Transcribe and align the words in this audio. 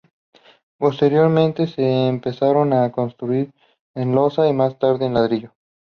Posteriormente 0.79 1.67
se 1.67 2.07
empezaron 2.07 2.73
a 2.73 2.91
construir 2.91 3.53
en 3.93 4.15
losa 4.15 4.47
y, 4.49 4.53
más 4.53 4.79
tarde, 4.79 5.05
en 5.05 5.13
ladrillo. 5.13 5.53